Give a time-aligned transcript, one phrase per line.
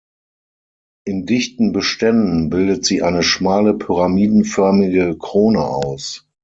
[1.05, 6.27] In dichten Beständen bildet sie eine schmale pyramidenförmige Krone aus.